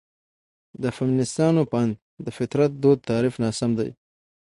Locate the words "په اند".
1.71-1.93